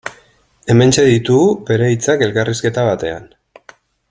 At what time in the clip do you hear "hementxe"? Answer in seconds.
0.73-1.03